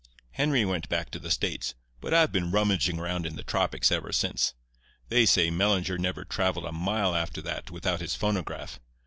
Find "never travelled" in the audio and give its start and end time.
5.99-6.65